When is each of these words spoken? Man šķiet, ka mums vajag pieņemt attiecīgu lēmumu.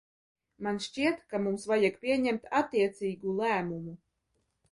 Man 0.67 0.79
šķiet, 0.85 1.19
ka 1.33 1.41
mums 1.47 1.65
vajag 1.73 2.01
pieņemt 2.05 2.49
attiecīgu 2.61 3.37
lēmumu. 3.43 3.97